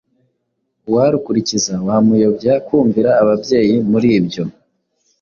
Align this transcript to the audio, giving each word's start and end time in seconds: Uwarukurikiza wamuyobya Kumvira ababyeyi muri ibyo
Uwarukurikiza 0.87 1.73
wamuyobya 1.87 2.53
Kumvira 2.67 3.09
ababyeyi 3.21 3.75
muri 3.91 4.07
ibyo 4.19 4.43